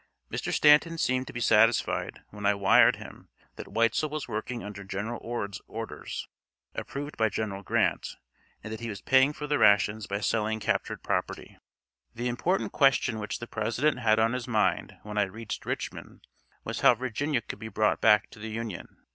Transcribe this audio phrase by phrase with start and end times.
[0.31, 0.51] Mr.
[0.51, 5.19] Stanton seemed to be satisfied when I wired him that Weitzel was working under General
[5.21, 6.27] Ord's orders,
[6.73, 8.15] approved by General Grant,
[8.63, 11.55] and that he was paying for the rations by selling captured property.
[12.15, 16.25] The important question which the President had on his mind when I reached Richmond
[16.63, 18.97] was how Virginia could be brought back to the Union.